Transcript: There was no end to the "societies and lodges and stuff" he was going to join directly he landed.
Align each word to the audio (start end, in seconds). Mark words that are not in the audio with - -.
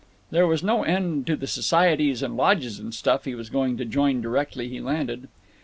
There 0.31 0.47
was 0.47 0.63
no 0.63 0.81
end 0.81 1.27
to 1.27 1.35
the 1.35 1.45
"societies 1.45 2.23
and 2.23 2.35
lodges 2.35 2.79
and 2.79 2.91
stuff" 2.91 3.25
he 3.25 3.35
was 3.35 3.51
going 3.51 3.77
to 3.77 3.85
join 3.85 4.19
directly 4.19 4.67
he 4.67 4.79
landed. 4.79 5.27